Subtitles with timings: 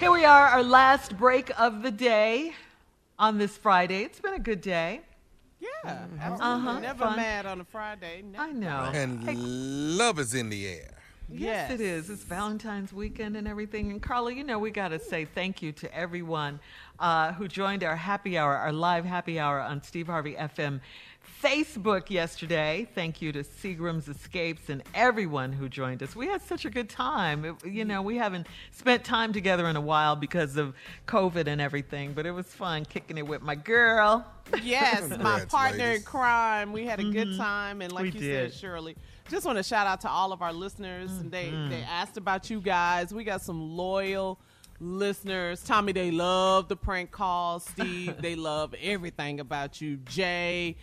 [0.00, 2.54] Here we are, our last break of the day
[3.18, 4.02] on this Friday.
[4.02, 5.02] It's been a good day.
[5.60, 6.40] Yeah, absolutely.
[6.40, 7.16] Uh-huh, Never fun.
[7.16, 8.22] mad on a Friday.
[8.22, 8.44] Never.
[8.44, 8.90] I know.
[8.94, 10.99] And Hey, love is in the air.
[11.32, 12.10] Yes, it is.
[12.10, 13.90] It's Valentine's weekend and everything.
[13.90, 16.60] And Carla, you know, we got to say thank you to everyone
[16.98, 20.80] uh, who joined our happy hour, our live happy hour on Steve Harvey FM
[21.42, 22.86] Facebook yesterday.
[22.94, 26.14] Thank you to Seagram's Escapes and everyone who joined us.
[26.16, 27.44] We had such a good time.
[27.44, 30.74] It- you know, we haven't spent time together in a while because of
[31.06, 34.26] COVID and everything, but it was fun kicking it with my girl.
[34.62, 36.72] Yes, my Congrats, partner in crime.
[36.72, 38.18] We had a good time, and like Mm-hmm.
[38.18, 38.52] We you did.
[38.52, 38.96] said, Shirley,
[39.30, 41.10] just want to shout out to all of our listeners.
[41.22, 41.70] They Mm-hmm.
[41.70, 43.14] they asked about you guys.
[43.14, 44.38] We got some loyal
[44.80, 45.62] listeners.
[45.62, 47.64] Tommy, they love the prank calls.
[47.70, 49.98] Steve, they love everything about you.
[49.98, 50.76] Jay,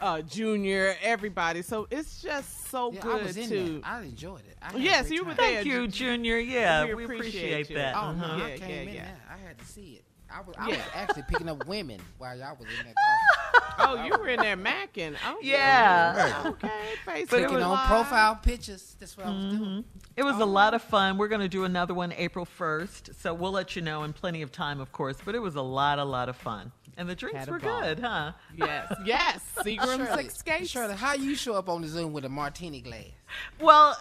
[0.00, 1.62] uh, Junior, everybody.
[1.62, 3.72] So it's just so Yeah, good I was in to.
[3.74, 3.80] there.
[3.84, 4.56] I enjoyed it.
[4.62, 5.54] I Yes, great you were there.
[5.54, 6.38] Thank you, Junior.
[6.38, 7.94] Yeah, we we, appreciate appreciate, that.
[7.94, 8.36] Oh Uh-huh.
[8.38, 9.04] no, I came yeah, in yeah.
[9.04, 9.16] there.
[9.30, 10.04] I had to see it.
[10.34, 10.76] I was, I Yeah.
[10.76, 12.94] was actually picking up women while y'all was in that.
[13.51, 13.51] talking.
[13.78, 15.16] Oh, you were in there macking.
[15.26, 16.42] Oh, Yeah.
[16.46, 16.68] Okay,
[17.06, 17.88] Facebook Clicking on Live.
[17.88, 18.96] profile pictures.
[18.98, 19.58] That's what I was Mm-hmm.
[19.64, 19.84] doing.
[20.16, 21.16] It was a lot of fun.
[21.18, 24.42] We're going to do another one April 1st, so we'll let you know in plenty
[24.42, 25.16] of time, of course.
[25.24, 26.70] But it was a lot, a lot of fun.
[26.98, 27.80] And the drinks were ball.
[27.80, 28.32] good, huh?
[28.54, 29.40] Yes, yes.
[29.58, 30.68] Seagram's Shirley, Escapes.
[30.68, 33.06] Shirley, how you show up on the Zoom with a martini glass?
[33.60, 33.96] Well,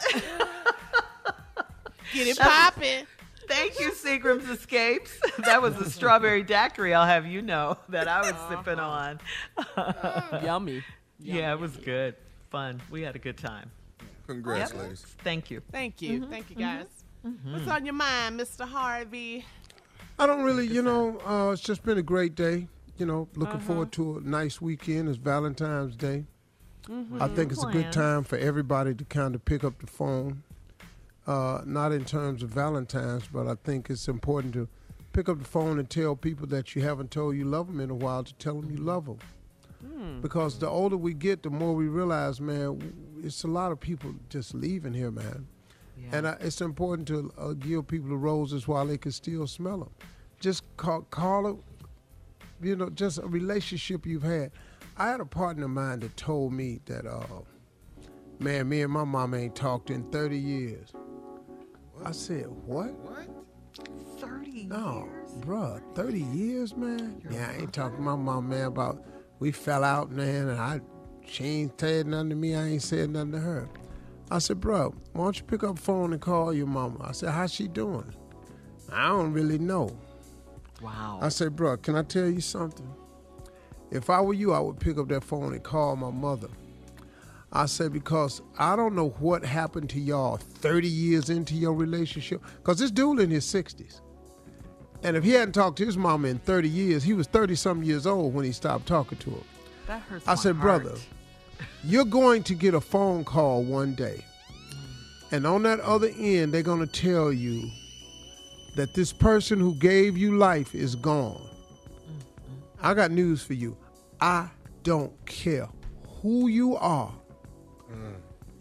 [2.13, 3.05] Get it popping.
[3.47, 5.11] Thank you, Seagram's Escapes.
[5.45, 9.19] That was a strawberry daiquiri, I'll have you know, that I was sipping on.
[10.43, 10.83] Yummy.
[11.19, 12.15] yeah, it was good.
[12.49, 12.81] Fun.
[12.91, 13.71] We had a good time.
[14.27, 14.81] Congrats, Yep.
[14.81, 15.05] ladies.
[15.23, 15.61] Thank you.
[15.71, 16.21] Thank you.
[16.21, 16.31] Mm-hmm.
[16.31, 16.85] Thank you, guys.
[17.43, 18.67] What's on your mind, Mr.
[18.67, 19.45] Harvey?
[20.19, 22.67] I don't really, you know, uh, it's just been a great day.
[22.97, 23.65] You know, looking Uh-huh.
[23.65, 25.09] forward to a nice weekend.
[25.09, 26.25] It's Valentine's Day.
[27.19, 30.43] I think it's a good time for everybody to kind of pick up the phone.
[31.31, 34.67] Uh, not in terms of Valentine's, but I think it's important to
[35.13, 37.89] pick up the phone and tell people that you haven't told you love them in
[37.89, 39.17] a while to tell them you love them.
[40.21, 44.13] Because the older we get, the more we realize, man, it's a lot of people
[44.27, 45.47] just leaving here, man.
[45.97, 46.17] Yeah.
[46.17, 49.77] And I, it's important to uh, give people the roses while they can still smell
[49.77, 49.91] them.
[50.41, 51.55] Just call, call it,
[52.61, 54.51] you know, just a relationship you've had.
[54.97, 57.23] I had a partner of mine that told me that, uh,
[58.39, 60.91] man, me and my mom ain't talked in 30 years.
[62.05, 62.91] I said, what?
[62.93, 63.27] What?
[64.19, 65.31] 30 No, years?
[65.45, 67.21] bruh, 30 years, man?
[67.29, 69.03] Yeah, I ain't talking to my mom, man, about
[69.39, 70.81] we fell out, man, and I,
[71.25, 73.69] she ain't said nothing to me, I ain't said nothing to her.
[74.29, 76.97] I said, bro, why don't you pick up the phone and call your mama?
[77.03, 78.13] I said, how's she doing?
[78.91, 79.97] I don't really know.
[80.81, 81.19] Wow.
[81.21, 82.89] I said, bro, can I tell you something?
[83.91, 86.47] If I were you, I would pick up that phone and call my mother.
[87.53, 92.41] I said, because I don't know what happened to y'all 30 years into your relationship.
[92.57, 93.99] Because this dude in his 60s.
[95.03, 97.83] And if he hadn't talked to his mama in 30 years, he was 30 some
[97.83, 99.43] years old when he stopped talking to her.
[99.87, 100.83] that hurts I said, heart.
[100.83, 100.99] brother,
[101.83, 104.23] you're going to get a phone call one day.
[105.31, 107.69] And on that other end, they're going to tell you
[108.75, 111.49] that this person who gave you life is gone.
[112.81, 113.75] I got news for you.
[114.19, 114.49] I
[114.83, 115.67] don't care
[116.21, 117.13] who you are.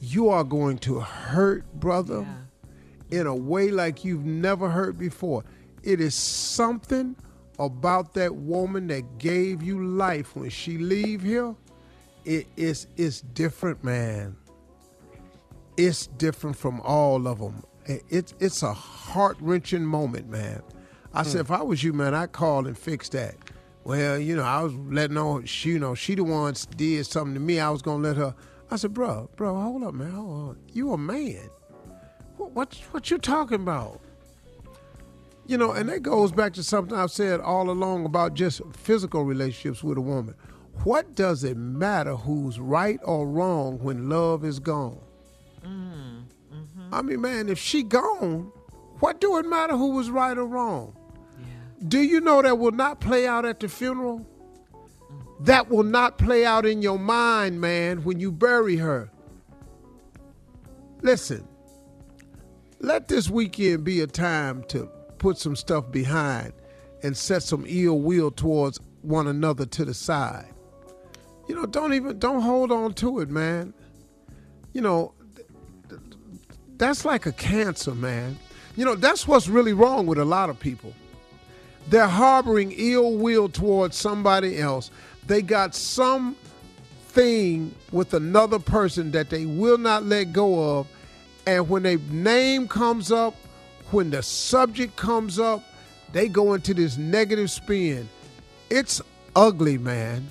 [0.01, 2.27] You are going to hurt, brother,
[3.11, 5.45] in a way like you've never hurt before.
[5.83, 7.17] It is something
[7.59, 11.55] about that woman that gave you life when she leave here.
[12.25, 14.37] It is it's different, man.
[15.77, 17.63] It's different from all of them.
[17.87, 20.63] It's it's a heart wrenching moment, man.
[21.13, 21.53] I said, hmm.
[21.53, 23.35] if I was you, man, I'd call and fix that.
[23.85, 27.35] Well, you know, I was letting on she, you know, she the one did something
[27.35, 27.61] to me.
[27.61, 28.35] I was gonna let her.
[28.71, 30.59] I said, bro, bro, hold up, man, hold on.
[30.73, 31.51] You a man?
[32.37, 34.01] What what, what you talking about?
[35.47, 39.25] You know, and that goes back to something I've said all along about just physical
[39.25, 40.37] relationships with a woman.
[40.85, 45.01] What does it matter who's right or wrong when love is gone?
[45.65, 46.95] Mm-hmm.
[46.95, 48.53] I mean, man, if she gone,
[49.01, 50.97] what do it matter who was right or wrong?
[51.87, 54.27] Do you know that will not play out at the funeral?
[55.41, 59.11] That will not play out in your mind, man, when you bury her.
[61.03, 61.47] Listen,
[62.81, 64.87] let this weekend be a time to
[65.19, 66.53] put some stuff behind
[67.03, 70.53] and set some ill will towards one another to the side.
[71.49, 73.73] You know, don't even don't hold on to it, man.
[74.73, 75.49] You know, th-
[75.89, 76.01] th-
[76.77, 78.39] that's like a cancer, man.
[78.77, 80.95] You know, that's what's really wrong with a lot of people.
[81.89, 84.91] They're harboring ill will towards somebody else.
[85.31, 86.35] They got some
[87.11, 90.89] thing with another person that they will not let go of.
[91.47, 93.37] And when a name comes up,
[93.93, 95.63] when the subject comes up,
[96.13, 98.09] They go into this negative spin.
[98.69, 99.01] It's
[99.37, 100.29] ugly, man.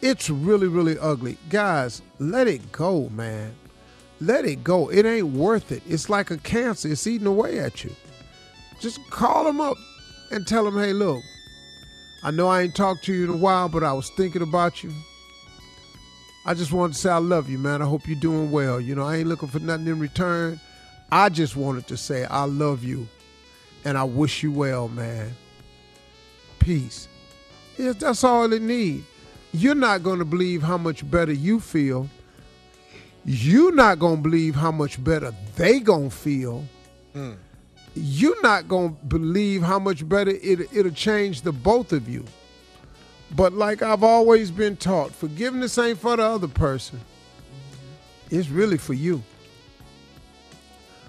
[0.00, 1.38] It's really, really ugly.
[1.48, 3.54] Guys, let it go, man.
[4.20, 4.90] Let it go.
[4.90, 5.82] It ain't worth it.
[5.88, 6.90] It's like a cancer.
[6.90, 7.94] It's eating away at you.
[8.80, 9.76] Just call them up
[10.30, 11.22] and tell them, hey, look,
[12.22, 14.82] I know I ain't talked to you in a while, but I was thinking about
[14.82, 14.92] you.
[16.44, 17.82] I just wanted to say I love you, man.
[17.82, 18.80] I hope you're doing well.
[18.80, 20.60] You know, I ain't looking for nothing in return.
[21.10, 23.06] I just wanted to say I love you
[23.84, 25.34] and I wish you well, man.
[26.58, 27.08] Peace.
[27.76, 29.04] Yes, that's all it need.
[29.52, 32.08] You're not going to believe how much better you feel.
[33.24, 36.64] You're not going to believe how much better they going to feel.
[37.12, 37.32] Hmm.
[37.94, 42.24] You're not going to believe how much better it, it'll change the both of you.
[43.34, 47.00] But like I've always been taught, forgiveness ain't for the other person.
[48.30, 49.22] It's really for you.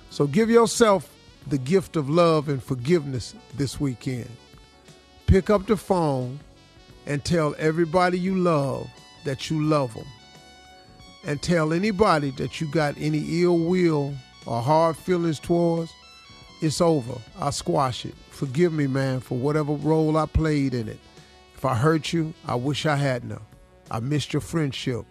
[0.10, 1.10] So give yourself
[1.48, 4.30] the gift of love and forgiveness this weekend.
[5.26, 6.40] Pick up the phone
[7.06, 8.88] and tell everybody you love
[9.26, 10.06] that you love them.
[11.26, 14.14] And tell anybody that you got any ill will
[14.46, 15.92] or hard feelings towards,
[16.62, 17.16] it's over.
[17.40, 18.16] I squash it.
[18.30, 21.00] Forgive me, man, for whatever role I played in it.
[21.56, 23.40] If I hurt you, I wish I hadn't.
[23.90, 25.06] I missed your friendship.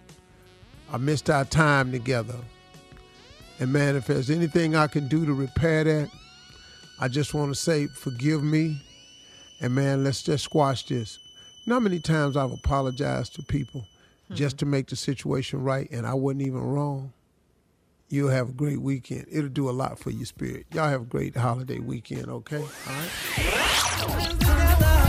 [0.92, 2.36] I missed our time together.
[3.58, 6.10] And man, if there's anything I can do to repair that,
[7.00, 8.80] I just want to say, forgive me.
[9.60, 11.18] And man, let's just squash this.
[11.64, 13.86] Not many times I've apologized to people
[14.28, 14.34] hmm.
[14.34, 17.12] just to make the situation right and I wasn't even wrong?
[18.12, 19.24] You'll have a great weekend.
[19.30, 20.66] It'll do a lot for your spirit.
[20.74, 22.58] Y'all have a great holiday weekend, okay?
[22.58, 22.66] All
[24.98, 25.08] right?